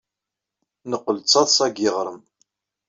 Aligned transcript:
Neqqel 0.89 1.17
d 1.19 1.25
taḍsa 1.31 1.65
deg 1.69 1.77
yiɣrem. 1.81 2.19